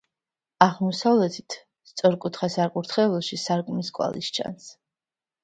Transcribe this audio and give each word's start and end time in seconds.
აღმოსავლეთით 0.65 1.57
სწორკუთხა 1.89 2.49
საკურთხეველში 2.55 3.41
სარკმლის 3.43 3.93
კვალი 4.01 4.27
ჩანს. 4.41 4.69